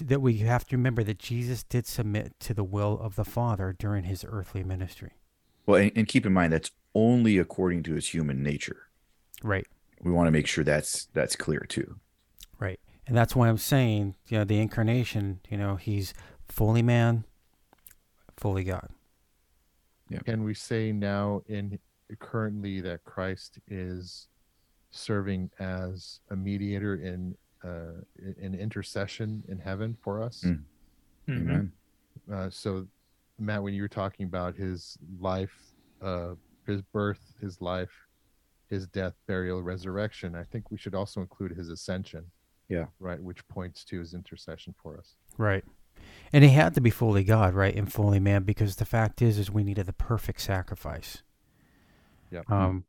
[0.00, 3.74] that we have to remember that Jesus did submit to the will of the Father
[3.76, 5.12] during his earthly ministry.
[5.66, 8.88] well, and, and keep in mind that's only according to his human nature.
[9.42, 9.66] Right.
[10.02, 11.96] We want to make sure that's that's clear too.
[12.58, 12.80] Right.
[13.06, 16.14] And that's why I'm saying, you know, the incarnation, you know, he's
[16.48, 17.24] fully man,
[18.36, 18.90] fully God.
[20.24, 21.78] Can we say now in
[22.20, 24.28] currently that Christ is
[24.90, 28.00] serving as a mediator in uh,
[28.40, 30.42] in intercession in heaven for us?
[30.44, 30.62] Mm.
[31.28, 31.40] Mhm.
[31.40, 31.72] Amen.
[32.32, 32.86] Uh, so,
[33.38, 36.34] Matt, when you were talking about his life, uh,
[36.66, 37.90] his birth, his life,
[38.68, 42.30] his death, burial, resurrection, I think we should also include his ascension.
[42.68, 42.86] Yeah.
[42.98, 45.14] Right, which points to his intercession for us.
[45.38, 45.64] Right.
[46.32, 49.38] And he had to be fully God, right, and fully man, because the fact is,
[49.38, 51.22] is we needed the perfect sacrifice.
[52.30, 52.50] Yep.
[52.50, 52.84] Um,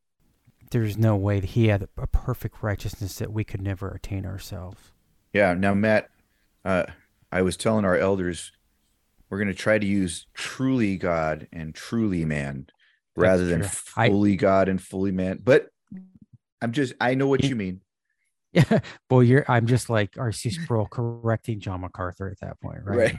[0.72, 4.92] there's no way that he had a perfect righteousness that we could never attain ourselves.
[5.34, 5.54] Yeah.
[5.54, 6.10] Now, Matt,
[6.66, 6.86] uh,
[7.32, 8.52] I was telling our elders
[9.30, 12.68] we're going to try to use truly God and truly man
[13.16, 13.70] rather than true.
[13.96, 15.42] I- fully God and fully man.
[15.44, 15.70] But
[16.62, 17.82] I'm just, I know what He- you mean.
[18.70, 18.80] Yeah.
[19.10, 19.46] Well, you're.
[19.48, 20.50] I'm just like R.C.
[20.50, 23.16] Sproul correcting John MacArthur at that point, right?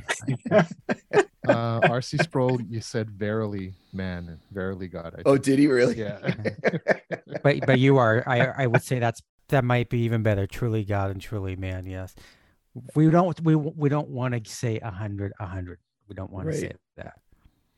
[1.48, 2.18] Uh, R.C.
[2.18, 5.14] Sproul, you said verily man, verily God.
[5.16, 5.44] I Oh, think.
[5.44, 5.96] did he really?
[5.98, 6.18] Yeah.
[7.42, 8.22] but but you are.
[8.26, 10.46] I I would say that's that might be even better.
[10.46, 11.86] Truly God and truly man.
[11.86, 12.14] Yes.
[12.94, 13.40] We don't.
[13.40, 15.32] We we don't want to say a hundred.
[15.40, 15.78] A hundred.
[16.08, 17.14] We don't want to say that.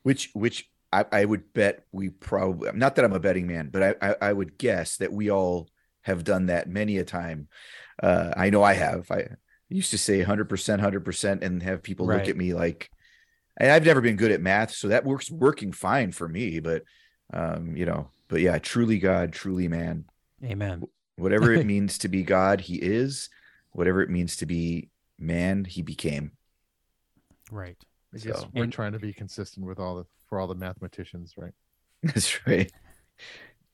[0.03, 3.83] which, which I, I would bet we probably, not that I'm a betting man, but
[4.01, 5.69] I, I, I would guess that we all
[6.01, 7.47] have done that many a time.
[8.01, 9.09] Uh, I know I have.
[9.11, 9.27] I
[9.69, 12.89] used to say 100%, 100%, and have people look at me like,
[13.57, 16.59] and I've never been good at math, so that works working fine for me.
[16.59, 16.83] But,
[17.33, 20.05] um, you know, but yeah, truly God, truly man.
[20.43, 20.83] Amen.
[21.17, 23.29] Whatever it means to be God, he is.
[23.71, 26.31] Whatever it means to be man, he became.
[27.51, 27.77] Right.
[28.13, 30.55] I guess So- we're And- trying to be consistent with all the for all the
[30.55, 31.53] mathematicians, right?
[32.03, 32.71] That's right.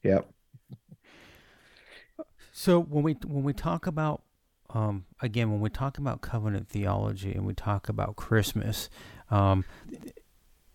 [0.04, 0.28] Yep.
[2.60, 4.24] So when we when we talk about
[4.72, 8.90] um, again when we talk about covenant theology and we talk about Christmas,
[9.30, 9.64] um,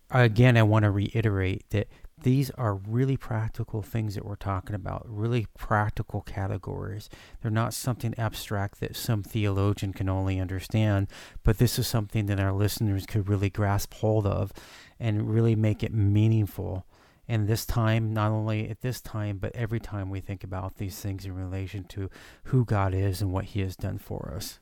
[0.09, 1.89] again I want to reiterate that
[2.21, 7.09] these are really practical things that we're talking about, really practical categories.
[7.41, 11.07] They're not something abstract that some theologian can only understand,
[11.43, 14.53] but this is something that our listeners could really grasp hold of
[15.01, 16.85] and really make it meaningful.
[17.33, 20.99] And this time, not only at this time, but every time we think about these
[20.99, 22.11] things in relation to
[22.43, 24.59] who God is and what He has done for us.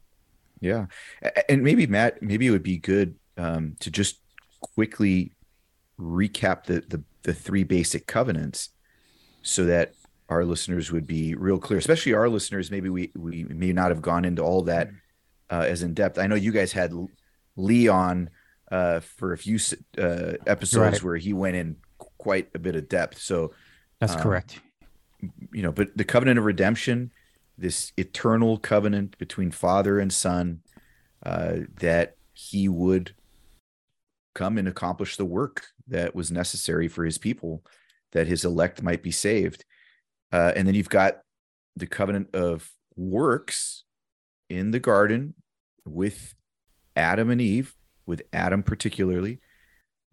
[0.62, 0.86] Yeah.
[1.50, 4.22] And maybe Matt, maybe it would be good um, to just
[4.62, 5.34] quickly
[6.00, 8.70] recap the, the the three basic covenants
[9.42, 9.94] so that
[10.30, 12.72] our listeners would be real clear, especially our listeners.
[12.72, 14.90] Maybe we we may not have gone into all that
[15.50, 16.18] uh, as in depth.
[16.18, 16.94] I know you guys had
[17.58, 18.30] Leon
[18.72, 19.60] uh, for a few
[19.98, 21.04] uh, episodes Right.
[21.04, 21.76] where he went in
[22.22, 23.18] quite a bit of depth.
[23.20, 23.54] So
[24.00, 24.60] That's Um, correct.
[25.52, 27.12] you know, but the covenant of redemption,
[27.58, 30.62] this eternal covenant between Father and Son,
[31.24, 33.14] uh, that He would
[34.34, 37.64] come and accomplish the work that was necessary for His people,
[38.12, 39.66] that His elect might be saved.
[40.32, 41.22] Uh, and then you've got
[41.76, 43.84] the covenant of works
[44.50, 45.36] in the garden
[45.86, 46.34] with
[46.96, 49.40] Adam and Eve, with Adam particularly,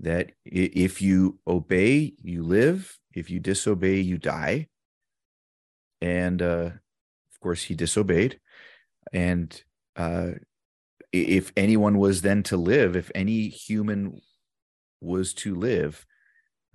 [0.01, 2.99] that if you obey, you live.
[3.15, 4.69] If you disobey, you die.
[6.01, 6.71] And uh,
[7.33, 8.39] of course he disobeyed.
[9.13, 9.61] And
[9.97, 10.33] uh,
[11.13, 14.21] if anyone was then to live if any human
[15.01, 16.05] was to live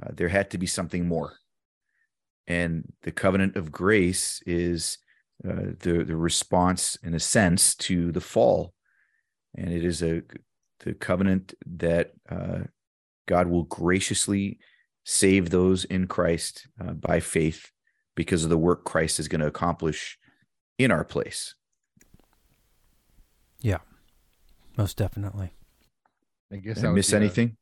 [0.02, 1.34] uh, there had to be something more.
[2.48, 4.98] And the covenant of grace is
[5.48, 8.74] uh, the the response in a sense to the fall.
[9.56, 10.24] And it is a
[10.80, 12.64] the covenant that uh,
[13.28, 14.60] God will graciously
[15.06, 17.72] save those in Christ uh, by faith
[18.16, 20.18] because of the work Christ is going to accomplish
[20.78, 21.56] in our place.
[23.62, 23.80] Yeah,
[24.78, 25.54] most definitely.
[26.52, 27.58] I guess Did I miss be a- anything?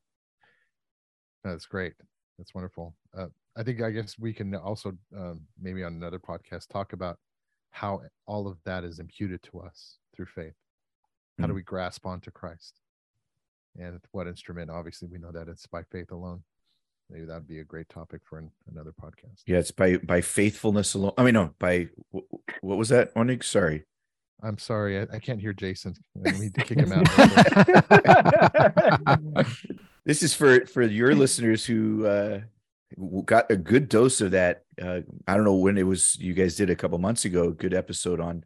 [1.44, 1.94] That's great.
[2.38, 2.96] That's wonderful.
[3.18, 7.18] Uh, I think I guess we can also um, maybe on another podcast talk about
[7.72, 10.54] how all of that is imputed to us through faith.
[11.40, 11.58] How do Mhm.
[11.58, 12.80] we grasp onto Christ?
[13.80, 14.70] And what instrument?
[14.70, 16.44] Obviously, we know that it's by faith alone.
[17.10, 19.42] Maybe that'd be a great topic for an, another podcast.
[19.46, 21.14] Yeah, it's by by faithfulness alone.
[21.18, 23.44] I mean, no, by wh- wh- what was that, Onnig?
[23.44, 23.84] Sorry.
[24.44, 25.96] I'm sorry, I, I can't hear Jason.
[26.26, 27.08] I need to kick him out.
[30.04, 32.40] This is for for your listeners who uh,
[33.24, 34.64] got a good dose of that.
[34.82, 36.18] Uh, I don't know when it was.
[36.20, 37.52] You guys did a couple months ago.
[37.52, 38.44] Good episode on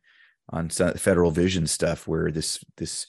[0.49, 3.07] on Federal Vision stuff where this this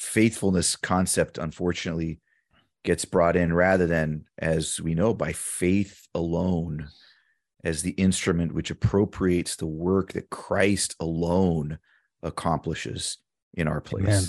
[0.00, 2.20] faithfulness concept, unfortunately,
[2.84, 6.88] gets brought in rather than, as we know, by faith alone,
[7.62, 11.78] as the instrument which appropriates the work that Christ alone
[12.22, 13.18] accomplishes
[13.52, 14.04] in our place.
[14.04, 14.24] Amen.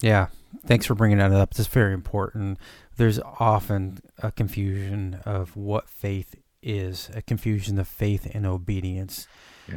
[0.00, 0.26] Yeah.
[0.66, 1.52] Thanks for bringing that up.
[1.52, 2.58] That's very important.
[2.96, 9.28] There's often a confusion of what faith is, a confusion of faith and obedience.
[9.68, 9.76] Yeah.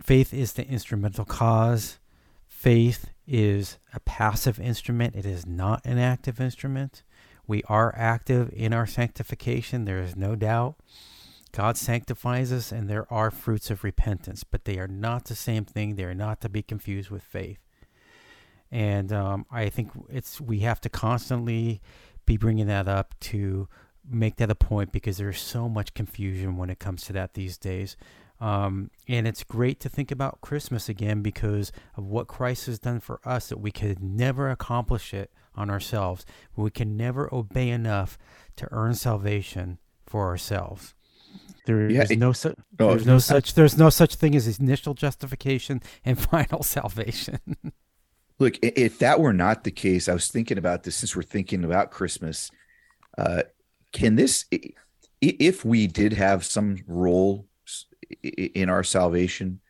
[0.00, 1.98] Faith is the instrumental cause.
[2.62, 5.16] Faith is a passive instrument.
[5.16, 7.02] It is not an active instrument.
[7.44, 9.84] We are active in our sanctification.
[9.84, 10.76] There is no doubt.
[11.50, 15.64] God sanctifies us, and there are fruits of repentance, but they are not the same
[15.64, 15.96] thing.
[15.96, 17.58] They are not to be confused with faith.
[18.70, 21.82] And um, I think it's we have to constantly
[22.26, 23.68] be bringing that up to
[24.08, 27.58] make that a point because there's so much confusion when it comes to that these
[27.58, 27.96] days.
[28.42, 32.98] Um, and it's great to think about Christmas again because of what Christ has done
[32.98, 36.26] for us that we could never accomplish it on ourselves.
[36.56, 38.18] We can never obey enough
[38.56, 40.94] to earn salvation for ourselves.
[41.66, 44.58] There is Yeah, it- no such Oh, there's no such there's no such thing as
[44.58, 47.38] initial justification and final salvation.
[48.40, 51.62] Look, if that were not the case, I was thinking about this since we're thinking
[51.64, 52.50] about Christmas.
[53.16, 53.42] Uh,
[53.92, 54.56] can this, i-
[55.22, 57.51] i- if we did have some role s- i-
[58.22, 59.60] in our salvation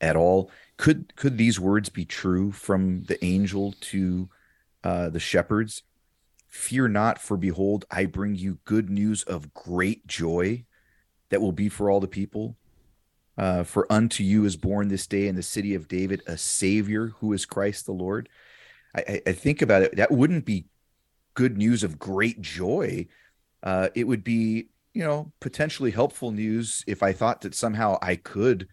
[0.00, 4.28] at all, could could these words be true from the angel to
[4.82, 5.82] uh, the shepherds?
[6.48, 10.64] Fear not, for behold, I bring you good news of great joy
[11.30, 12.56] that will be for all the people.
[13.38, 17.14] Uh, for unto you is born this day in the city of David a Savior
[17.20, 18.28] who is Christ the Lord.
[18.94, 19.96] I, I, think about it.
[19.96, 20.66] That wouldn't be
[21.32, 23.06] good news of great joy.
[23.62, 28.16] Uh, it would be, you know, potentially helpful news if I thought that somehow I
[28.16, 28.68] could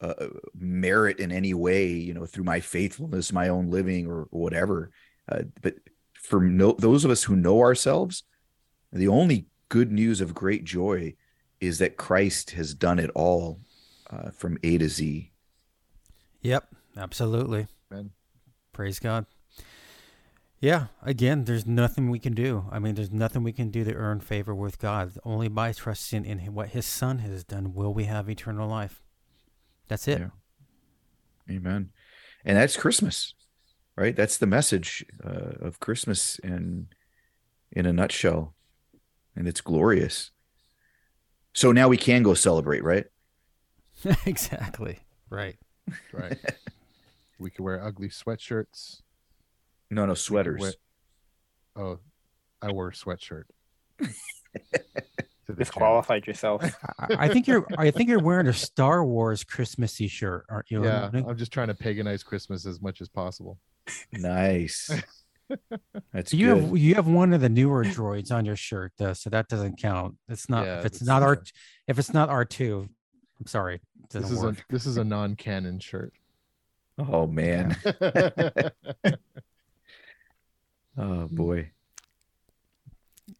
[0.00, 4.40] uh, merit in any way, you know, through my faithfulness, my own living, or, or
[4.40, 4.90] whatever.
[5.30, 5.74] Uh, but
[6.14, 8.24] for no, those of us who know ourselves,
[8.92, 11.14] the only good news of great joy
[11.60, 13.60] is that Christ has done it all
[14.10, 15.32] uh, from A to Z.
[16.42, 17.66] Yep, absolutely.
[17.90, 18.10] Amen.
[18.72, 19.26] Praise God.
[20.60, 22.64] Yeah, again, there's nothing we can do.
[22.70, 25.12] I mean, there's nothing we can do to earn favor with God.
[25.24, 29.00] Only by trusting in what His Son has done will we have eternal life.
[29.86, 30.18] That's it.
[30.18, 31.56] Yeah.
[31.56, 31.90] Amen.
[32.44, 33.34] And that's Christmas,
[33.96, 34.16] right?
[34.16, 36.88] That's the message uh, of Christmas in
[37.70, 38.54] in a nutshell,
[39.36, 40.30] and it's glorious.
[41.52, 43.06] So now we can go celebrate, right?
[44.26, 45.00] exactly.
[45.30, 45.56] Right.
[46.12, 46.38] Right.
[47.38, 49.02] we can wear ugly sweatshirts.
[49.90, 50.60] No, no sweaters.
[50.60, 50.72] Wear,
[51.76, 51.98] oh,
[52.60, 53.44] I wore a sweatshirt.
[55.56, 56.62] Disqualified yourself.
[56.98, 57.66] I, I think you're.
[57.78, 60.84] I think you're wearing a Star Wars Christmassy shirt, aren't you?
[60.84, 63.58] Yeah, I'm just trying to paganize Christmas as much as possible.
[64.12, 64.90] Nice.
[66.12, 66.62] That's you good.
[66.62, 69.80] have you have one of the newer droids on your shirt though, so that doesn't
[69.80, 70.16] count.
[70.28, 71.42] It's not Yeah, if it's that's not R
[71.86, 72.86] if it's not R two.
[73.40, 73.80] I'm sorry,
[74.10, 76.12] This doesn't is a this is a non-canon shirt.
[76.98, 77.74] oh man.
[80.98, 81.30] Oh mm.
[81.30, 81.70] boy.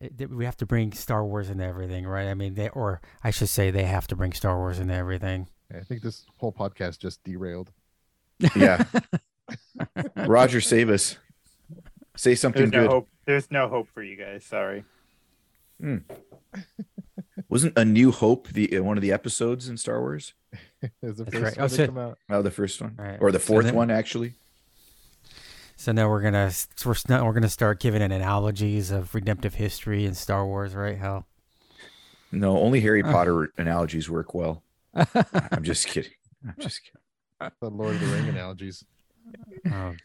[0.00, 2.28] Eh, it- we have to bring Star Wars into everything, right?
[2.28, 5.48] I mean, they or I should say they have to bring Star Wars into everything.
[5.74, 7.70] I think this whole podcast just derailed.
[8.56, 8.84] Yeah.
[10.16, 11.16] Roger, save us.
[12.16, 13.08] Say something There's no hope.
[13.26, 14.44] There's no hope for you guys.
[14.44, 14.84] Sorry.
[15.80, 15.98] Hmm.
[17.48, 20.34] Wasn't A New Hope the uh, one of the episodes in Star Wars?
[21.02, 21.56] Is the That's first right.
[21.56, 22.18] one Oh, to so- come out?
[22.30, 23.18] Oh, the first one, Right.
[23.20, 24.34] or the So fourth then- one, actually.
[25.80, 26.50] So now we're gonna
[26.84, 30.98] we're we're gonna start giving it analogies of redemptive history and Star Wars, right?
[30.98, 31.24] How
[32.32, 33.12] No, only Harry Oh.
[33.12, 34.64] Potter analogies work well.
[34.94, 36.10] I'm just kidding.
[36.44, 37.52] I'm just kidding.
[37.60, 38.84] The Lord of the Ring analogies.
[39.70, 39.98] Um,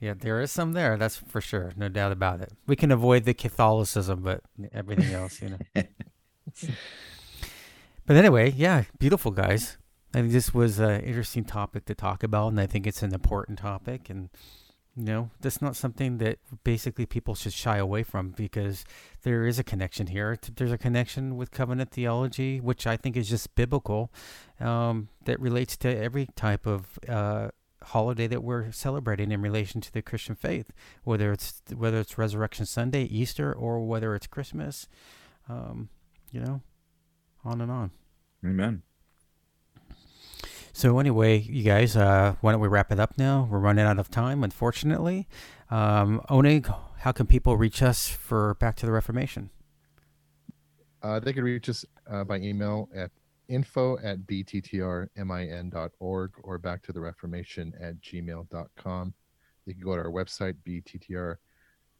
[0.00, 0.98] yeah, there is some there.
[0.98, 2.52] That's for sure, no doubt about it.
[2.66, 4.42] We can avoid the Catholicism, but
[4.74, 5.58] everything else, you know.
[8.04, 9.78] but anyway, yeah, beautiful guys.
[10.12, 13.14] I think this was an interesting topic to talk about, and I think it's an
[13.14, 14.10] important topic.
[14.10, 14.28] And
[14.98, 18.84] you know, that's not something that basically people should shy away from because
[19.22, 20.36] there is a connection here.
[20.56, 24.10] There's a connection with covenant theology, which I think is just biblical,
[24.58, 27.50] um, that relates to every type of uh,
[27.84, 30.72] holiday that we're celebrating in relation to the Christian faith,
[31.04, 34.88] whether it's whether it's Resurrection Sunday, Easter, or whether it's Christmas.
[35.48, 35.90] Um,
[36.32, 36.60] you know,
[37.44, 37.92] on and on.
[38.44, 38.82] Amen.
[40.78, 43.48] So anyway, you guys, uh, why don't we wrap it up now?
[43.50, 45.26] We're running out of time, unfortunately.
[45.72, 49.50] Um, Onnig, how can people reach us for Back to the Reformation?
[51.02, 53.10] Uh, they can reach us uh, by email at
[53.48, 59.14] info at bttrmin.org or back to the reformation at gmail.com.
[59.66, 60.54] They can go to our website,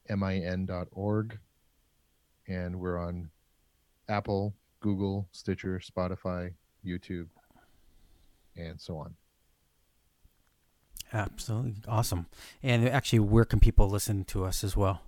[0.08, 1.38] bttrmin.org.
[2.46, 3.28] And we're on
[4.08, 6.52] Apple, Google, Stitcher, Spotify,
[6.86, 7.26] YouTube,
[8.59, 9.14] and so on.
[11.12, 12.26] Absolutely awesome.
[12.62, 15.00] And actually, where can people listen to us as well?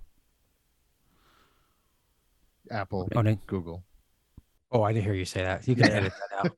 [2.71, 3.39] Apple, oh, Onnig.
[3.47, 3.83] Google.
[4.73, 5.67] Oh, I didn't hear you say that.
[5.67, 5.93] You can Yeah.
[5.97, 6.53] edit that out.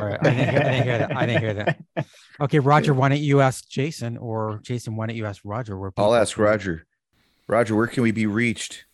[0.00, 1.16] All right, I didn't, hear, I didn't hear that.
[1.16, 1.78] I didn't hear that.
[2.40, 5.78] Okay, Roger, why don't you ask Jason, or Jason, why don't you ask Roger?
[5.78, 6.84] Where I'll ask Roger.
[7.46, 8.86] Roger, where can we be reached?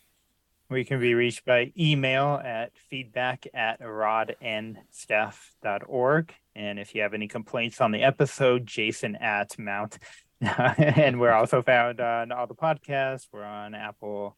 [0.69, 6.33] We can be reached by email at feedback at rodnstaff.org.
[6.55, 9.97] And if you have any complaints on the episode, jason at mount.
[10.41, 13.27] and we're also found on all the podcasts.
[13.31, 14.35] We're on Apple,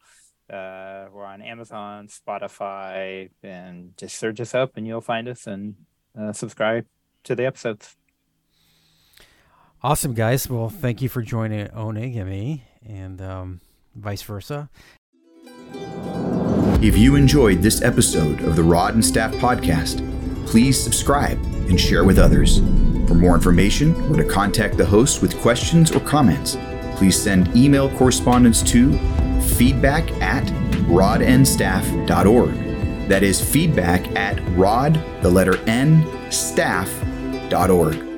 [0.50, 5.76] uh, we're on Amazon, Spotify, and just search us up and you'll find us and
[6.20, 6.86] uh, subscribe
[7.24, 7.96] to the episodes.
[9.82, 10.50] Awesome, guys.
[10.50, 13.62] Well, thank you for joining Onnig and me, and um,
[13.96, 14.70] vice versa.
[16.82, 20.13] If you enjoyed this episode of the Rod and Staff Podcast,
[20.46, 21.38] please subscribe
[21.70, 22.60] and share with others.
[23.08, 26.58] For more information or to contact the host with questions or comments,
[26.96, 28.98] please send email correspondence to
[29.42, 30.46] feedback at
[30.88, 32.54] rodnstaff.org.
[33.10, 38.13] That is feedback at rod, the letter N, staff.org.